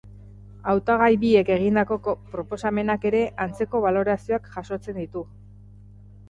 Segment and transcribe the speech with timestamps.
[0.71, 1.97] Hautagai biek egindako
[2.31, 5.25] proposamenak ere antzeko balorazioak jasotzen ditu.